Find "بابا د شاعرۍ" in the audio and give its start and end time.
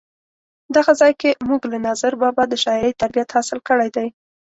2.21-2.91